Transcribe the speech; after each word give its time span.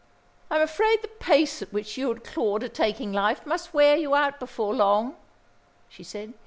"I'm 0.49 0.61
afraid 0.63 1.03
the 1.03 1.07
pace 1.09 1.61
at 1.61 1.71
which 1.71 1.95
you 1.95 2.09
and 2.09 2.23
Claude 2.23 2.63
are 2.63 2.67
taking 2.69 3.13
life 3.13 3.45
must 3.45 3.71
wear 3.71 3.95
you 3.95 4.15
out 4.15 4.39
before 4.39 4.73
long," 4.73 5.15
she 5.89 6.03
said. 6.03 6.33